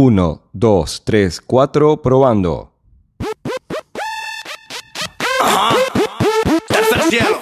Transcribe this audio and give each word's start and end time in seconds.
1, 0.00 0.42
2, 0.52 1.02
3, 1.04 1.40
4, 1.40 1.96
probando. 2.00 2.70
Tercer 6.68 7.02
cielo, 7.08 7.40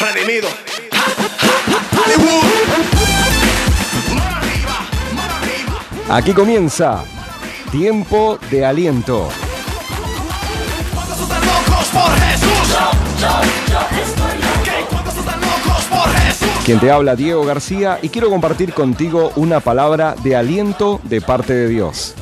redimido. 0.00 0.48
Aquí 6.08 6.32
comienza 6.32 7.04
Tiempo 7.70 8.36
de 8.50 8.66
Aliento. 8.66 9.28
Quien 16.70 16.78
te 16.78 16.92
habla 16.92 17.16
Diego 17.16 17.44
García 17.44 17.98
y 18.00 18.10
quiero 18.10 18.30
compartir 18.30 18.72
contigo 18.72 19.32
una 19.34 19.58
palabra 19.58 20.14
de 20.22 20.36
aliento 20.36 21.00
de 21.02 21.20
parte 21.20 21.52
de 21.52 21.66
Dios. 21.66 22.14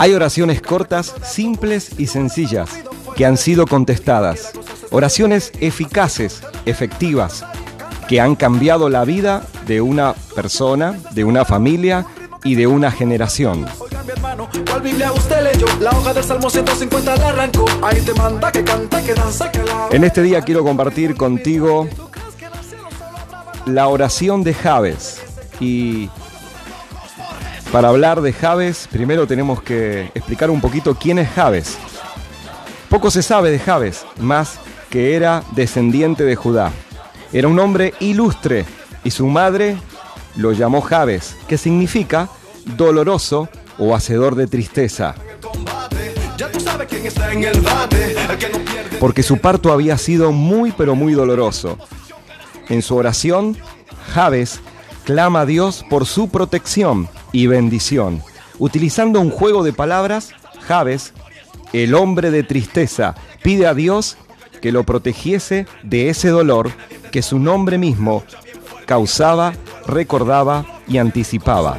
Hay 0.00 0.12
oraciones 0.12 0.60
cortas, 0.60 1.14
simples 1.22 1.90
y 1.96 2.08
sencillas 2.08 2.70
que 3.14 3.24
han 3.24 3.36
sido 3.36 3.68
contestadas. 3.68 4.54
Oraciones 4.90 5.52
eficaces, 5.60 6.42
efectivas, 6.66 7.44
que 8.08 8.20
han 8.20 8.34
cambiado 8.34 8.88
la 8.88 9.04
vida 9.04 9.46
de 9.68 9.80
una 9.80 10.14
persona, 10.34 10.98
de 11.12 11.22
una 11.22 11.44
familia 11.44 12.06
y 12.42 12.56
de 12.56 12.66
una 12.66 12.90
generación. 12.90 13.66
Oiga, 14.34 14.48
mi 14.48 14.52
hermano, 14.52 14.64
¿cuál 14.68 14.82
Biblia 14.82 15.12
usted 15.12 15.42
leyó? 15.42 15.66
La 15.80 15.90
hoja 15.90 16.12
del 16.12 16.24
Salmo 16.24 16.50
150 16.50 17.16
la 17.16 17.28
arrancó. 17.28 17.64
Ahí 17.82 18.00
te 18.00 18.14
manda 18.14 18.50
que 18.50 18.64
canta, 18.64 19.02
que 19.02 19.14
danza, 19.14 19.50
que 19.50 19.62
la. 19.62 19.88
En 19.90 20.02
este 20.04 20.22
día 20.22 20.42
quiero 20.42 20.64
compartir 20.64 21.14
contigo 21.14 21.88
la 23.66 23.86
oración 23.88 24.42
de 24.42 24.54
Javes. 24.54 25.22
Y 25.60 26.10
para 27.70 27.88
hablar 27.88 28.22
de 28.22 28.32
Javes, 28.32 28.88
primero 28.90 29.26
tenemos 29.26 29.62
que 29.62 30.10
explicar 30.14 30.50
un 30.50 30.60
poquito 30.60 30.96
quién 30.96 31.18
es 31.18 31.28
Javes. 31.30 31.78
Poco 32.88 33.10
se 33.10 33.22
sabe 33.22 33.50
de 33.50 33.58
Javes, 33.58 34.04
más 34.18 34.58
que 34.90 35.14
era 35.14 35.42
descendiente 35.52 36.24
de 36.24 36.34
Judá. 36.34 36.72
Era 37.32 37.48
un 37.48 37.58
hombre 37.58 37.94
ilustre 38.00 38.64
y 39.04 39.10
su 39.10 39.26
madre 39.26 39.76
lo 40.36 40.52
llamó 40.52 40.80
Javes, 40.80 41.36
que 41.46 41.58
significa 41.58 42.28
doloroso 42.64 43.48
o 43.78 43.94
hacedor 43.94 44.34
de 44.34 44.46
tristeza. 44.46 45.14
Porque 49.00 49.22
su 49.22 49.38
parto 49.38 49.72
había 49.72 49.98
sido 49.98 50.32
muy 50.32 50.72
pero 50.72 50.94
muy 50.94 51.12
doloroso. 51.12 51.78
En 52.68 52.82
su 52.82 52.96
oración, 52.96 53.56
Javes 54.14 54.60
clama 55.04 55.40
a 55.40 55.46
Dios 55.46 55.84
por 55.88 56.06
su 56.06 56.28
protección 56.28 57.08
y 57.32 57.46
bendición. 57.46 58.22
Utilizando 58.58 59.20
un 59.20 59.30
juego 59.30 59.62
de 59.62 59.72
palabras, 59.72 60.30
Javes, 60.66 61.12
el 61.72 61.94
hombre 61.94 62.30
de 62.30 62.42
tristeza, 62.42 63.14
pide 63.42 63.66
a 63.66 63.74
Dios 63.74 64.16
que 64.62 64.72
lo 64.72 64.84
protegiese 64.84 65.66
de 65.82 66.08
ese 66.08 66.28
dolor 66.28 66.70
que 67.12 67.20
su 67.20 67.38
nombre 67.38 67.76
mismo 67.78 68.24
causaba, 68.86 69.52
recordaba 69.86 70.64
y 70.88 70.98
anticipaba. 70.98 71.78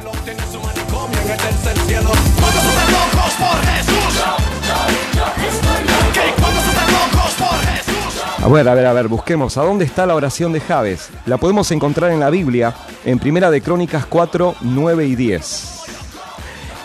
A 8.44 8.48
ver, 8.48 8.68
a 8.68 8.74
ver, 8.74 8.86
a 8.86 8.92
ver, 8.92 9.08
busquemos. 9.08 9.56
¿A 9.56 9.62
dónde 9.62 9.84
está 9.84 10.06
la 10.06 10.14
oración 10.14 10.52
de 10.52 10.60
Javes? 10.60 11.08
La 11.26 11.36
podemos 11.36 11.70
encontrar 11.72 12.12
en 12.12 12.20
la 12.20 12.30
Biblia, 12.30 12.74
en 13.04 13.18
Primera 13.18 13.50
de 13.50 13.60
Crónicas 13.60 14.06
4, 14.06 14.54
9 14.60 15.06
y 15.06 15.16
10. 15.16 15.72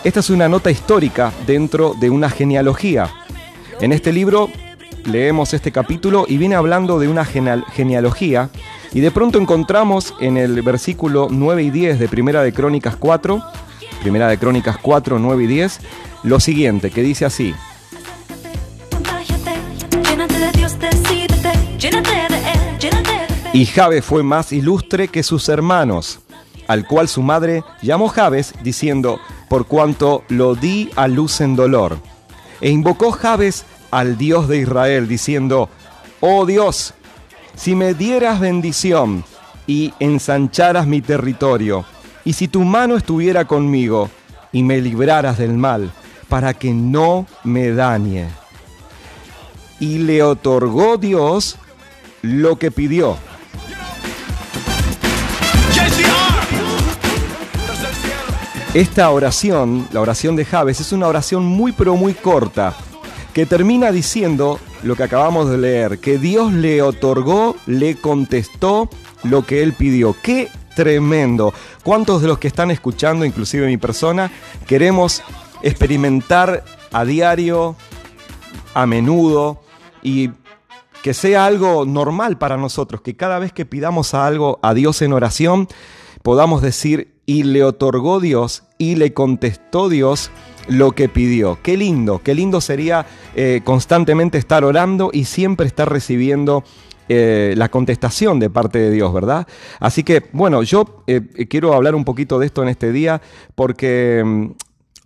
Esta 0.04 0.20
es 0.20 0.30
una 0.30 0.48
nota 0.48 0.70
histórica 0.72 1.32
dentro 1.46 1.94
de 2.00 2.10
una 2.10 2.28
genealogía. 2.30 3.08
En 3.80 3.92
este 3.92 4.12
libro 4.12 4.50
leemos 5.04 5.54
este 5.54 5.70
capítulo 5.70 6.24
y 6.28 6.36
viene 6.36 6.56
hablando 6.56 6.98
de 6.98 7.06
una 7.08 7.24
geneal- 7.24 7.64
genealogía 7.72 8.48
y 8.92 9.00
de 9.00 9.10
pronto 9.12 9.38
encontramos 9.38 10.14
en 10.20 10.36
el 10.36 10.62
versículo 10.62 11.28
9 11.30 11.62
y 11.62 11.70
10 11.70 11.98
de 12.00 12.08
Primera 12.08 12.42
de 12.42 12.52
Crónicas 12.52 12.96
4, 12.96 13.40
Primera 14.02 14.26
de 14.26 14.36
Crónicas 14.36 14.78
4, 14.78 15.20
9 15.20 15.44
y 15.44 15.46
10, 15.46 15.78
lo 16.24 16.40
siguiente, 16.40 16.90
que 16.90 17.02
dice 17.02 17.24
así. 17.24 17.54
Y 23.52 23.66
Jabes 23.66 24.04
fue 24.04 24.24
más 24.24 24.52
ilustre 24.52 25.06
que 25.06 25.22
sus 25.22 25.48
hermanos, 25.48 26.18
al 26.66 26.84
cual 26.84 27.06
su 27.06 27.22
madre 27.22 27.62
llamó 27.80 28.08
Jabes, 28.08 28.54
diciendo, 28.64 29.20
por 29.48 29.66
cuanto 29.66 30.24
lo 30.28 30.56
di 30.56 30.90
a 30.96 31.06
luz 31.06 31.40
en 31.40 31.54
dolor. 31.54 31.98
E 32.60 32.70
invocó 32.70 33.12
Jabes 33.12 33.64
al 33.92 34.18
Dios 34.18 34.48
de 34.48 34.58
Israel, 34.58 35.06
diciendo, 35.06 35.68
oh 36.20 36.44
Dios, 36.44 36.94
si 37.54 37.76
me 37.76 37.94
dieras 37.94 38.40
bendición 38.40 39.24
y 39.68 39.94
ensancharas 40.00 40.88
mi 40.88 41.00
territorio, 41.00 41.84
y 42.24 42.32
si 42.32 42.48
tu 42.48 42.62
mano 42.62 42.96
estuviera 42.96 43.44
conmigo 43.46 44.10
y 44.52 44.62
me 44.62 44.80
libraras 44.80 45.38
del 45.38 45.54
mal, 45.54 45.90
para 46.28 46.54
que 46.54 46.72
no 46.72 47.26
me 47.44 47.72
dañe. 47.72 48.28
Y 49.80 49.98
le 49.98 50.22
otorgó 50.22 50.96
Dios 50.96 51.56
lo 52.22 52.58
que 52.58 52.70
pidió. 52.70 53.16
Esta 58.74 59.10
oración, 59.10 59.86
la 59.92 60.00
oración 60.00 60.34
de 60.34 60.46
Javes, 60.46 60.80
es 60.80 60.92
una 60.92 61.06
oración 61.06 61.44
muy 61.44 61.72
pero 61.72 61.94
muy 61.94 62.14
corta, 62.14 62.74
que 63.34 63.44
termina 63.44 63.92
diciendo 63.92 64.58
lo 64.82 64.96
que 64.96 65.02
acabamos 65.02 65.50
de 65.50 65.58
leer, 65.58 65.98
que 65.98 66.16
Dios 66.16 66.52
le 66.54 66.80
otorgó, 66.80 67.56
le 67.66 67.96
contestó 67.96 68.88
lo 69.24 69.44
que 69.44 69.62
él 69.62 69.74
pidió. 69.74 70.16
¡Qué 70.22 70.48
tremendo! 70.74 71.52
¿Cuántos 71.82 72.22
de 72.22 72.28
los 72.28 72.38
que 72.38 72.48
están 72.48 72.70
escuchando, 72.70 73.24
inclusive 73.24 73.66
mi 73.66 73.76
persona, 73.76 74.30
queremos 74.66 75.22
experimentar 75.62 76.64
a 76.92 77.04
diario, 77.04 77.76
a 78.74 78.86
menudo 78.86 79.62
y 80.02 80.30
que 81.02 81.14
sea 81.14 81.46
algo 81.46 81.84
normal 81.84 82.38
para 82.38 82.56
nosotros, 82.56 83.00
que 83.00 83.16
cada 83.16 83.38
vez 83.38 83.52
que 83.52 83.66
pidamos 83.66 84.14
algo 84.14 84.58
a 84.62 84.72
Dios 84.72 85.02
en 85.02 85.12
oración, 85.12 85.68
podamos 86.22 86.62
decir, 86.62 87.12
y 87.26 87.42
le 87.42 87.64
otorgó 87.64 88.20
Dios, 88.20 88.64
y 88.78 88.94
le 88.96 89.12
contestó 89.12 89.88
Dios 89.88 90.30
lo 90.68 90.92
que 90.92 91.08
pidió. 91.08 91.58
Qué 91.62 91.76
lindo, 91.76 92.20
qué 92.22 92.34
lindo 92.34 92.60
sería 92.60 93.06
eh, 93.34 93.62
constantemente 93.64 94.38
estar 94.38 94.64
orando 94.64 95.10
y 95.12 95.24
siempre 95.24 95.66
estar 95.66 95.90
recibiendo 95.90 96.62
eh, 97.08 97.54
la 97.56 97.68
contestación 97.68 98.38
de 98.38 98.48
parte 98.48 98.78
de 98.78 98.90
Dios, 98.90 99.12
¿verdad? 99.12 99.46
Así 99.80 100.02
que, 100.02 100.24
bueno, 100.32 100.62
yo 100.62 101.02
eh, 101.06 101.20
quiero 101.48 101.74
hablar 101.74 101.94
un 101.94 102.04
poquito 102.04 102.38
de 102.38 102.46
esto 102.46 102.62
en 102.62 102.68
este 102.68 102.92
día 102.92 103.20
porque, 103.54 104.22
mm, 104.24 104.46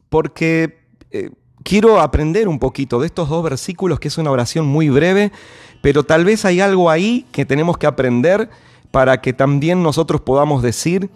porque 0.09 0.79
eh, 1.11 1.31
quiero 1.63 2.01
aprender 2.01 2.49
un 2.49 2.59
poquito 2.59 3.01
de 3.01 3.07
estos 3.07 3.29
dos 3.29 3.43
versículos, 3.43 3.99
que 3.99 4.09
es 4.09 4.19
una 4.19 4.31
oración 4.31 4.67
muy 4.67 4.89
breve, 4.89 5.33
pero 5.81 6.05
tal 6.05 6.25
vez 6.25 6.45
hay 6.45 6.61
algo 6.61 6.91
ahí 6.91 7.27
que 7.33 7.45
tenemos 7.45 7.79
que 7.79 7.87
aprender 7.87 8.51
para 8.91 9.21
que 9.21 9.33
también 9.33 9.83
nosotros 9.83 10.21
podamos 10.21 10.63
decir, 10.63 11.11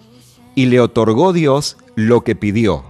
y 0.54 0.66
le 0.66 0.80
otorgó 0.80 1.32
Dios 1.32 1.76
lo 1.94 2.22
que 2.22 2.34
pidió. 2.34 2.89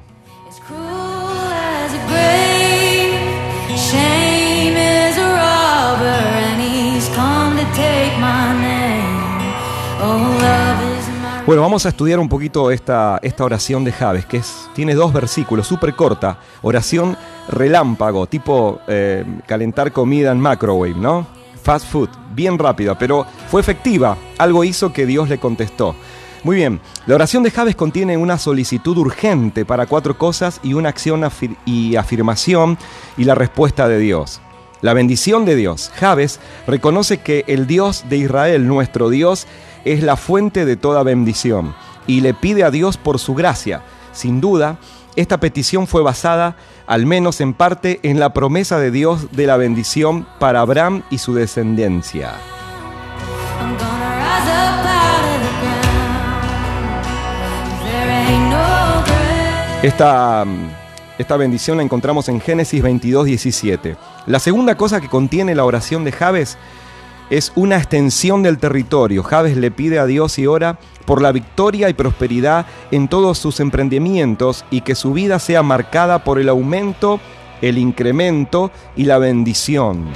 Bueno, 11.47 11.63
vamos 11.63 11.87
a 11.87 11.89
estudiar 11.89 12.21
un 12.21 12.29
poquito 12.29 12.71
esta, 12.71 13.19
esta 13.23 13.45
oración 13.45 13.83
de 13.83 13.93
Javes, 13.93 14.27
que 14.27 14.37
es, 14.37 14.69
tiene 14.75 14.95
dos 14.95 15.13
versículos, 15.13 15.67
súper 15.67 15.97
corta. 15.97 16.39
Oración 16.63 17.17
relámpago, 17.49 18.27
tipo 18.27 18.81
eh, 18.87 19.25
calentar 19.47 19.91
comida 19.91 20.33
en 20.33 20.41
microwave, 20.41 20.95
¿no? 20.95 21.27
Fast 21.63 21.87
food, 21.91 22.11
bien 22.35 22.59
rápida, 22.59 22.97
pero 22.97 23.27
fue 23.51 23.63
efectiva. 23.63 24.17
Algo 24.39 24.65
hizo 24.65 24.93
que 24.93 25.07
Dios 25.07 25.29
le 25.29 25.39
contestó. 25.39 25.97
Muy 26.45 26.57
bien, 26.57 26.79
la 27.07 27.17
oración 27.17 27.43
de 27.43 27.51
Javes 27.51 27.75
contiene 27.75 28.17
una 28.17 28.39
solicitud 28.39 28.97
urgente 28.99 29.65
para 29.65 29.87
cuatro 29.87 30.17
cosas 30.17 30.61
y 30.63 30.75
una 30.75 30.91
acción 30.91 31.23
y 31.65 31.97
afirmación 31.97 32.79
y 33.17 33.25
la 33.25 33.35
respuesta 33.35 33.89
de 33.89 33.99
Dios. 33.99 34.41
La 34.83 34.95
bendición 34.95 35.45
de 35.45 35.57
Dios. 35.57 35.91
Javes 35.97 36.41
reconoce 36.67 37.19
que 37.19 37.45
el 37.47 37.67
Dios 37.67 38.05
de 38.09 38.17
Israel, 38.17 38.67
nuestro 38.67 39.11
Dios, 39.11 39.47
es 39.85 40.03
la 40.03 40.17
fuente 40.17 40.65
de 40.65 40.77
toda 40.77 41.03
bendición 41.03 41.75
y 42.07 42.21
le 42.21 42.35
pide 42.35 42.65
a 42.65 42.71
Dios 42.71 42.97
por 42.97 43.19
su 43.19 43.35
gracia. 43.35 43.83
Sin 44.13 44.41
duda, 44.41 44.79
esta 45.17 45.39
petición 45.39 45.87
fue 45.87 46.03
basada 46.03 46.57
al 46.87 47.07
menos 47.07 47.41
en 47.41 47.55
parte, 47.55 48.01
en 48.03 48.19
la 48.19 48.33
promesa 48.33 48.79
de 48.79 48.91
Dios 48.91 49.33
de 49.33 49.47
la 49.47 49.57
bendición 49.57 50.27
para 50.39 50.61
Abraham 50.61 51.03
y 51.11 51.19
su 51.19 51.35
descendencia. 51.35 52.35
Esta, 59.83 60.45
esta 61.17 61.37
bendición 61.37 61.79
la 61.79 61.83
encontramos 61.83 62.29
en 62.29 62.41
Génesis 62.41 62.83
22, 62.83 63.25
17. 63.25 63.97
La 64.27 64.39
segunda 64.39 64.77
cosa 64.77 65.01
que 65.01 65.09
contiene 65.09 65.55
la 65.55 65.65
oración 65.65 66.05
de 66.05 66.13
Jabes 66.13 66.59
es 67.31 67.53
una 67.55 67.77
extensión 67.77 68.43
del 68.43 68.59
territorio. 68.59 69.23
Jabes 69.23 69.57
le 69.57 69.71
pide 69.71 69.99
a 69.99 70.07
Dios 70.07 70.39
y 70.39 70.47
ora 70.47 70.79
por 71.07 71.23
la 71.23 71.33
victoria 71.33 71.89
y 71.89 71.95
prosperidad 71.95 72.67
en 72.91 73.09
todos 73.09 73.39
sus 73.39 73.61
emprendimientos 73.61 74.65
y 74.71 74.83
que 74.83 74.95
su 74.95 75.13
vida 75.13 75.39
sea 75.39 75.63
marcada 75.63 76.25
por 76.25 76.39
el 76.39 76.49
aumento, 76.49 77.21
el 77.63 77.79
incremento 77.79 78.71
y 78.97 79.05
la 79.05 79.19
bendición. 79.19 80.09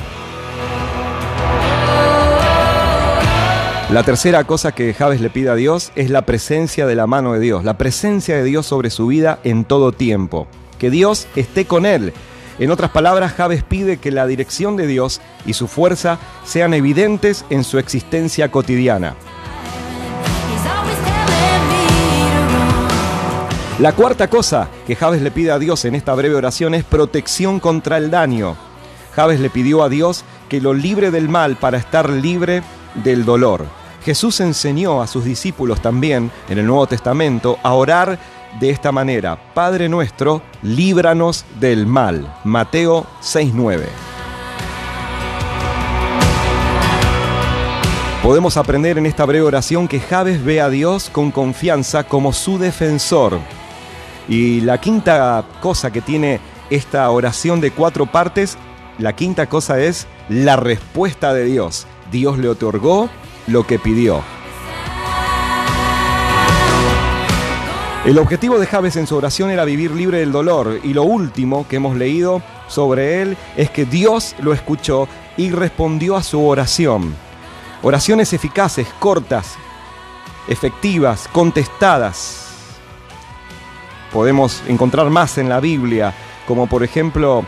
La 3.91 4.03
tercera 4.03 4.43
cosa 4.45 4.73
que 4.73 4.93
Jabes 4.93 5.21
le 5.21 5.31
pide 5.31 5.51
a 5.51 5.55
Dios 5.55 5.93
es 5.95 6.11
la 6.11 6.23
presencia 6.23 6.87
de 6.87 6.97
la 6.97 7.07
mano 7.07 7.35
de 7.35 7.41
Dios, 7.41 7.65
la 7.65 7.79
presencia 7.79 8.37
de 8.37 8.43
Dios 8.43 8.67
sobre 8.67 8.91
su 8.91 9.07
vida 9.07 9.39
en 9.45 9.65
todo 9.65 9.93
tiempo. 9.93 10.49
Que 10.79 10.91
Dios 10.91 11.29
esté 11.37 11.67
con 11.67 11.87
él. 11.87 12.13
En 12.59 12.71
otras 12.71 12.91
palabras, 12.91 13.33
Jabes 13.33 13.65
pide 13.65 13.97
que 13.97 14.11
la 14.11 14.27
dirección 14.27 14.77
de 14.77 14.87
Dios 14.87 15.21
y 15.45 15.55
su 15.55 15.67
fuerza 15.67 16.19
sean 16.45 16.73
evidentes 16.73 17.45
en 17.51 17.65
su 17.65 17.79
existencia 17.79 18.51
cotidiana. 18.51 19.15
La 23.81 23.93
cuarta 23.93 24.29
cosa 24.29 24.69
que 24.87 24.95
Jabes 24.95 25.21
le 25.21 25.33
pide 25.33 25.51
a 25.51 25.59
Dios 25.59 25.85
en 25.85 25.97
esta 25.97 26.15
breve 26.15 26.37
oración 26.37 26.75
es 26.75 26.85
protección 26.85 27.59
contra 27.59 27.99
el 27.99 28.09
daño. 28.09 28.55
Jabes 29.17 29.41
le 29.41 29.51
pidió 29.51 29.83
a 29.83 29.89
Dios 29.89 30.25
que 30.49 30.61
lo 30.61 30.75
libre 30.75 31.11
del 31.11 31.29
mal 31.29 31.57
para 31.57 31.79
estar 31.79 32.09
libre 32.09 32.63
del 33.03 33.25
dolor. 33.25 33.67
Jesús 34.05 34.41
enseñó 34.41 35.03
a 35.03 35.09
sus 35.09 35.25
discípulos 35.25 35.81
también 35.81 36.31
en 36.49 36.59
el 36.59 36.67
Nuevo 36.67 36.87
Testamento 36.87 37.59
a 37.65 37.73
orar 37.73 38.19
de 38.61 38.71
esta 38.71 38.93
manera, 38.93 39.39
Padre 39.55 39.89
nuestro, 39.89 40.43
líbranos 40.63 41.45
del 41.59 41.87
mal. 41.87 42.33
Mateo 42.45 43.07
6:9. 43.21 43.87
Podemos 48.23 48.57
aprender 48.57 48.97
en 48.97 49.05
esta 49.05 49.27
breve 49.27 49.45
oración 49.45 49.87
que 49.87 50.01
Jabes 50.01 50.43
ve 50.43 50.61
a 50.61 50.71
Dios 50.71 51.11
con 51.11 51.31
confianza 51.31 52.05
como 52.05 52.33
su 52.33 52.59
defensor. 52.59 53.39
Y 54.29 54.63
la 54.63 54.81
quinta 54.81 55.45
cosa 55.61 55.93
que 55.93 56.01
tiene 56.01 56.41
esta 56.71 57.11
oración 57.11 57.61
de 57.61 57.71
cuatro 57.71 58.07
partes, 58.07 58.57
la 58.99 59.15
quinta 59.15 59.47
cosa 59.47 59.79
es 59.79 60.07
la 60.31 60.57
respuesta 60.57 61.35
de 61.35 61.45
Dios. 61.45 61.87
Dios 62.11 62.39
le 62.39 62.49
otorgó 62.49 63.11
lo 63.47 63.67
que 63.67 63.79
pidió. 63.79 64.23
El 68.05 68.19
objetivo 68.19 68.59
de 68.59 68.67
Jabes 68.67 68.97
en 68.97 69.07
su 69.07 69.17
oración 69.17 69.51
era 69.51 69.65
vivir 69.65 69.91
libre 69.91 70.19
del 70.19 70.31
dolor 70.31 70.79
y 70.83 70.93
lo 70.93 71.05
último 71.05 71.67
que 71.67 71.77
hemos 71.77 71.97
leído 71.97 72.43
sobre 72.69 73.23
él 73.23 73.35
es 73.57 73.71
que 73.71 73.87
Dios 73.87 74.37
lo 74.41 74.53
escuchó 74.53 75.09
y 75.39 75.51
respondió 75.51 76.15
a 76.15 76.23
su 76.23 76.47
oración. 76.47 77.15
Oraciones 77.83 78.35
eficaces, 78.35 78.87
cortas, 78.99 79.55
efectivas, 80.49 81.29
contestadas. 81.33 82.49
Podemos 84.13 84.63
encontrar 84.69 85.09
más 85.09 85.39
en 85.39 85.49
la 85.49 85.61
Biblia, 85.61 86.13
como 86.47 86.67
por 86.67 86.85
ejemplo 86.85 87.47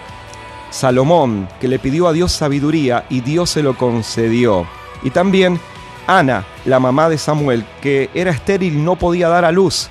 Salomón, 0.71 1.49
que 1.61 1.69
le 1.69 1.79
pidió 1.79 2.09
a 2.09 2.15
Dios 2.15 2.33
sabiduría 2.33 3.05
y 3.11 3.21
Dios 3.21 3.51
se 3.51 3.63
lo 3.63 3.77
concedió. 3.77 4.67
Y 5.03 5.11
también 5.11 5.61
Ana, 6.07 6.47
la 6.65 6.81
mamá 6.81 7.11
de 7.11 7.19
Samuel, 7.19 7.67
que 7.83 8.09
era 8.15 8.31
estéril 8.31 8.83
no 8.83 8.97
podía 8.97 9.29
dar 9.29 9.45
a 9.45 9.53
luz. 9.53 9.91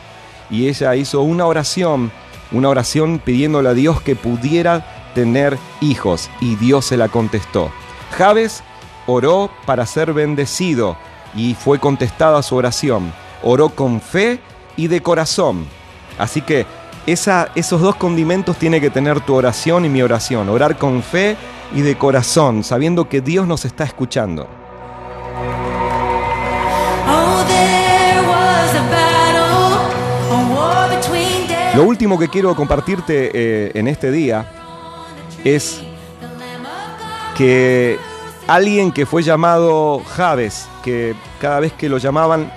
Y 0.50 0.68
ella 0.68 0.96
hizo 0.96 1.22
una 1.22 1.46
oración, 1.46 2.12
una 2.52 2.70
oración 2.70 3.20
pidiéndole 3.24 3.70
a 3.70 3.74
Dios 3.74 4.02
que 4.02 4.16
pudiera 4.16 5.12
tener 5.14 5.58
hijos. 5.82 6.30
Y 6.42 6.56
Dios 6.56 6.86
se 6.86 6.98
la 6.98 7.10
contestó. 7.10 7.72
Jabes 8.18 8.64
oró 9.08 9.50
para 9.66 9.86
ser 9.86 10.14
bendecido 10.14 10.98
y 11.36 11.54
fue 11.56 11.80
contestada 11.80 12.42
su 12.44 12.56
oración. 12.56 13.12
Oró 13.44 13.70
con 13.70 14.02
fe 14.02 14.40
y 14.78 14.88
de 14.88 15.02
corazón. 15.02 15.66
Así 16.18 16.42
que 16.42 16.66
esos 17.06 17.82
dos 17.82 17.96
condimentos 17.96 18.58
tiene 18.58 18.82
que 18.82 18.90
tener 18.90 19.22
tu 19.22 19.36
oración 19.36 19.86
y 19.86 19.90
mi 19.90 20.02
oración. 20.02 20.50
Orar 20.50 20.78
con 20.78 21.04
fe 21.04 21.38
y 21.74 21.82
de 21.82 21.98
corazón, 21.98 22.64
sabiendo 22.64 23.10
que 23.10 23.22
Dios 23.22 23.48
nos 23.48 23.66
está 23.66 23.84
escuchando. 23.84 24.48
Lo 31.76 31.84
último 31.84 32.18
que 32.18 32.30
quiero 32.30 32.56
compartirte 32.56 33.32
eh, 33.34 33.72
en 33.74 33.90
este 33.90 34.10
día 34.10 34.50
es 35.44 35.82
que 37.38 38.00
alguien 38.48 38.94
que 38.94 39.06
fue 39.06 39.24
llamado 39.24 40.02
Jabes, 40.06 40.70
que 40.86 41.16
cada 41.42 41.60
vez 41.60 41.74
que 41.74 41.90
lo 41.90 41.98
llamaban, 41.98 42.50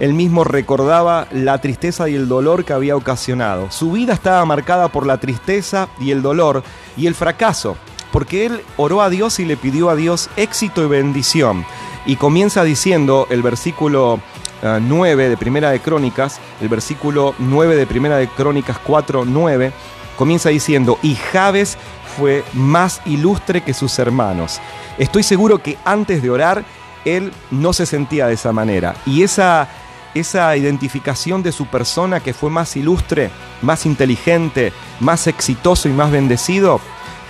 él 0.00 0.14
mismo 0.14 0.44
recordaba 0.44 1.28
la 1.30 1.60
tristeza 1.60 2.08
y 2.08 2.14
el 2.14 2.26
dolor 2.26 2.64
que 2.64 2.72
había 2.72 2.96
ocasionado. 2.96 3.70
Su 3.70 3.92
vida 3.92 4.14
estaba 4.14 4.42
marcada 4.46 4.88
por 4.88 5.04
la 5.04 5.18
tristeza 5.18 5.90
y 6.00 6.10
el 6.10 6.22
dolor 6.22 6.62
y 6.96 7.06
el 7.06 7.14
fracaso, 7.14 7.76
porque 8.12 8.46
él 8.46 8.62
oró 8.78 9.02
a 9.02 9.10
Dios 9.10 9.40
y 9.40 9.44
le 9.44 9.58
pidió 9.58 9.90
a 9.90 9.94
Dios 9.94 10.30
éxito 10.38 10.82
y 10.82 10.88
bendición. 10.88 11.66
Y 12.06 12.16
comienza 12.16 12.64
diciendo 12.64 13.26
el 13.28 13.42
versículo 13.42 14.20
eh, 14.64 14.78
9 14.80 15.28
de 15.28 15.36
Primera 15.36 15.70
de 15.70 15.80
Crónicas, 15.80 16.40
el 16.60 16.68
versículo 16.68 17.34
9 17.38 17.76
de 17.76 17.86
Primera 17.86 18.16
de 18.16 18.28
Crónicas 18.28 18.78
4, 18.78 19.24
9, 19.24 19.72
comienza 20.16 20.48
diciendo, 20.48 20.98
y 21.02 21.14
Jabes 21.14 21.76
fue 22.16 22.44
más 22.52 23.00
ilustre 23.04 23.62
que 23.62 23.74
sus 23.74 23.98
hermanos. 23.98 24.60
Estoy 24.98 25.22
seguro 25.22 25.58
que 25.58 25.76
antes 25.84 26.22
de 26.22 26.30
orar, 26.30 26.64
él 27.04 27.32
no 27.50 27.72
se 27.72 27.86
sentía 27.86 28.26
de 28.26 28.34
esa 28.34 28.52
manera. 28.52 28.94
Y 29.04 29.22
esa, 29.22 29.68
esa 30.14 30.56
identificación 30.56 31.42
de 31.42 31.52
su 31.52 31.66
persona 31.66 32.20
que 32.20 32.32
fue 32.32 32.50
más 32.50 32.76
ilustre, 32.76 33.30
más 33.62 33.84
inteligente, 33.86 34.72
más 35.00 35.26
exitoso 35.26 35.88
y 35.88 35.92
más 35.92 36.10
bendecido, 36.10 36.80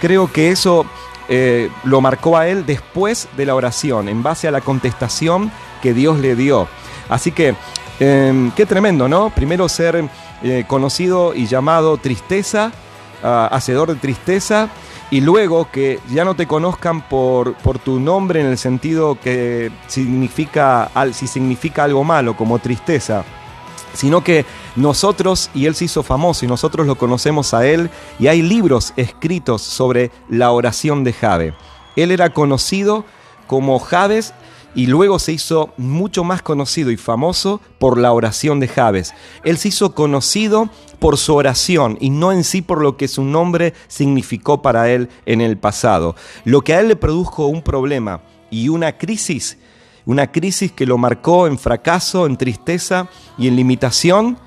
creo 0.00 0.30
que 0.30 0.50
eso 0.50 0.86
eh, 1.28 1.70
lo 1.84 2.00
marcó 2.00 2.36
a 2.36 2.48
él 2.48 2.66
después 2.66 3.28
de 3.36 3.46
la 3.46 3.54
oración, 3.54 4.08
en 4.08 4.22
base 4.22 4.46
a 4.46 4.50
la 4.50 4.60
contestación 4.60 5.50
que 5.82 5.94
Dios 5.94 6.18
le 6.18 6.36
dio. 6.36 6.68
Así 7.08 7.32
que, 7.32 7.54
eh, 8.00 8.50
qué 8.56 8.66
tremendo, 8.66 9.08
¿no? 9.08 9.30
Primero 9.30 9.68
ser 9.68 10.08
eh, 10.42 10.64
conocido 10.66 11.34
y 11.34 11.46
llamado 11.46 11.96
tristeza, 11.96 12.72
ah, 13.22 13.48
hacedor 13.52 13.88
de 13.88 13.96
tristeza, 13.96 14.68
y 15.10 15.20
luego 15.20 15.70
que 15.70 16.00
ya 16.10 16.24
no 16.24 16.34
te 16.34 16.46
conozcan 16.46 17.02
por, 17.08 17.54
por 17.54 17.78
tu 17.78 18.00
nombre 18.00 18.40
en 18.40 18.46
el 18.46 18.58
sentido 18.58 19.18
que 19.20 19.70
significa, 19.86 20.90
si 21.12 21.26
significa 21.26 21.84
algo 21.84 22.04
malo, 22.04 22.36
como 22.36 22.58
tristeza, 22.58 23.24
sino 23.92 24.24
que 24.24 24.44
nosotros, 24.76 25.50
y 25.54 25.66
él 25.66 25.74
se 25.74 25.84
hizo 25.84 26.02
famoso 26.02 26.44
y 26.44 26.48
nosotros 26.48 26.86
lo 26.86 26.96
conocemos 26.96 27.54
a 27.54 27.66
él, 27.66 27.90
y 28.18 28.26
hay 28.26 28.42
libros 28.42 28.92
escritos 28.96 29.62
sobre 29.62 30.10
la 30.28 30.50
oración 30.50 31.04
de 31.04 31.12
Jabe. 31.12 31.54
Él 31.96 32.10
era 32.10 32.30
conocido 32.30 33.04
como 33.46 33.78
Jabes 33.78 34.34
y 34.74 34.86
luego 34.86 35.18
se 35.18 35.32
hizo 35.32 35.72
mucho 35.76 36.24
más 36.24 36.42
conocido 36.42 36.90
y 36.90 36.96
famoso 36.96 37.60
por 37.78 37.98
la 37.98 38.12
oración 38.12 38.60
de 38.60 38.68
Jabes. 38.68 39.14
Él 39.44 39.56
se 39.58 39.68
hizo 39.68 39.94
conocido 39.94 40.68
por 40.98 41.18
su 41.18 41.34
oración 41.34 41.96
y 42.00 42.10
no 42.10 42.32
en 42.32 42.44
sí 42.44 42.62
por 42.62 42.82
lo 42.82 42.96
que 42.96 43.08
su 43.08 43.24
nombre 43.24 43.74
significó 43.88 44.62
para 44.62 44.90
él 44.90 45.08
en 45.26 45.40
el 45.40 45.58
pasado. 45.58 46.16
Lo 46.44 46.62
que 46.62 46.74
a 46.74 46.80
él 46.80 46.88
le 46.88 46.96
produjo 46.96 47.46
un 47.46 47.62
problema 47.62 48.22
y 48.50 48.68
una 48.68 48.98
crisis 48.98 49.58
una 50.06 50.30
crisis 50.30 50.72
que 50.72 50.86
lo 50.86 50.98
marcó 50.98 51.46
en 51.46 51.58
fracaso, 51.58 52.26
en 52.26 52.36
tristeza 52.36 53.08
y 53.38 53.48
en 53.48 53.56
limitación, 53.56 54.38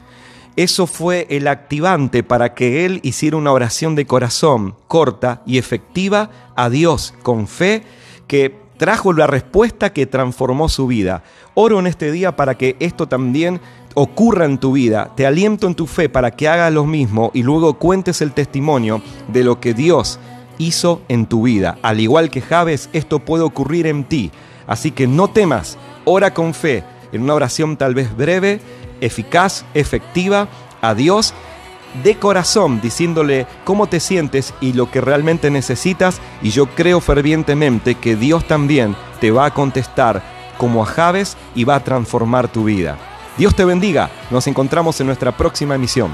eso 0.55 0.88
fue 0.88 1.27
el 1.29 1.48
activante 1.48 2.24
para 2.24 2.53
que 2.53 2.86
él 2.86 3.00
hiciera 3.03 3.38
una 3.38 3.51
oración 3.51 3.96
de 3.96 4.07
corazón 4.07 4.75
corta 4.88 5.41
y 5.46 5.57
efectiva 5.57 6.31
a 6.55 6.69
Dios 6.69 7.13
con 7.22 7.48
fe 7.48 7.84
que 8.27 8.66
trajo 8.77 9.13
la 9.13 9.27
respuesta 9.27 9.91
que 9.91 10.05
transformó 10.05 10.69
su 10.69 10.88
vida. 10.88 11.24
Oro 11.53 11.79
en 11.79 11.88
este 11.88 12.12
día 12.12 12.36
para 12.36 12.55
que 12.55 12.75
esto 12.79 13.07
también 13.07 13.60
ocurra 13.93 14.46
en 14.46 14.60
tu 14.60 14.74
vida. 14.74 15.12
Te 15.15 15.25
aliento 15.25 15.67
en 15.67 15.75
tu 15.75 15.88
fe 15.88 16.07
para 16.10 16.31
que 16.31 16.48
hagas 16.48 16.72
lo 16.72 16.86
mismo 16.86 17.31
y 17.34 17.43
luego 17.43 17.74
cuentes 17.75 18.22
el 18.22 18.31
testimonio 18.31 19.01
de 19.27 19.43
lo 19.43 19.60
que 19.60 19.74
Dios 19.74 20.19
hizo 20.60 21.01
en 21.07 21.25
tu 21.25 21.43
vida. 21.43 21.77
Al 21.81 22.00
igual 22.00 22.29
que 22.29 22.41
Jabes, 22.41 22.89
esto 22.93 23.19
puede 23.19 23.43
ocurrir 23.43 23.88
en 23.88 24.03
ti. 24.03 24.31
Así 24.67 24.91
que 24.91 25.07
no 25.07 25.29
temas, 25.29 25.77
ora 26.05 26.34
con 26.34 26.53
fe, 26.53 26.84
en 27.12 27.24
una 27.24 27.34
oración 27.34 27.77
tal 27.77 27.96
vez 27.96 28.15
breve, 28.15 28.60
eficaz, 29.01 29.65
efectiva, 29.74 30.48
a 30.81 30.93
Dios 30.93 31.34
de 32.03 32.17
corazón 32.17 32.82
diciéndole 32.82 33.48
cómo 33.63 33.88
te 33.88 34.00
sientes 34.00 34.53
y 34.62 34.74
lo 34.74 34.91
que 34.91 35.01
realmente 35.01 35.50
necesitas 35.50 36.20
y 36.41 36.51
yo 36.51 36.67
creo 36.67 37.01
fervientemente 37.01 37.96
que 37.96 38.15
Dios 38.15 38.46
también 38.48 38.96
te 39.20 39.32
va 39.32 39.46
a 39.46 39.53
contestar 39.53 40.22
como 40.58 40.84
a 40.84 40.86
Javes 40.86 41.38
y 41.56 41.63
va 41.63 41.75
a 41.75 41.84
transformar 41.84 42.48
tu 42.48 42.65
vida. 42.65 42.98
Dios 43.38 43.56
te 43.56 43.65
bendiga, 43.65 44.10
nos 44.32 44.48
encontramos 44.48 45.00
en 45.00 45.08
nuestra 45.08 45.32
próxima 45.32 45.75
emisión. 45.75 46.12